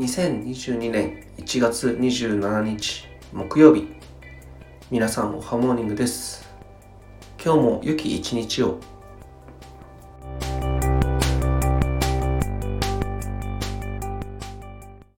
[0.00, 3.86] 2022年1月27日木曜日。
[4.90, 6.48] 皆さんおはモーニングです。
[7.44, 8.80] 今日も良き一日を。